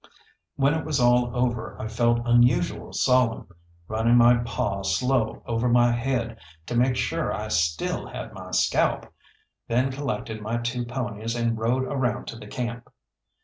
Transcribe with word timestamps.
When 0.55 0.73
it 0.73 0.83
was 0.83 0.99
all 0.99 1.29
over 1.37 1.79
I 1.79 1.87
felt 1.87 2.25
unusual 2.25 2.91
solemn, 2.91 3.47
running 3.87 4.17
my 4.17 4.37
paw 4.37 4.81
slow 4.81 5.43
over 5.45 5.69
my 5.69 5.91
head 5.91 6.39
to 6.65 6.75
make 6.75 6.95
sure 6.95 7.31
I 7.31 7.49
still 7.49 8.07
had 8.07 8.33
my 8.33 8.49
scalp; 8.49 9.13
then 9.67 9.91
collected 9.91 10.41
my 10.41 10.57
two 10.57 10.85
ponies 10.85 11.35
and 11.35 11.55
rode 11.55 11.83
around 11.83 12.25
to 12.29 12.35
the 12.39 12.47
camp. 12.47 12.89